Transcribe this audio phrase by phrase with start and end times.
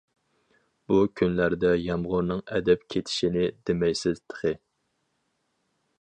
[0.91, 4.55] بۇ كۈنلەردە يامغۇرنىڭ ئەدەپ كېتىشىنى دېمەيسىز تېخى.